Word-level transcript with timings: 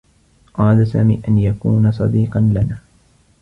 أراد 0.59 0.83
سامي 0.83 1.21
أن 1.27 1.37
يكون 1.37 1.91
صديقا 1.91 2.39
لنا. 2.39 2.77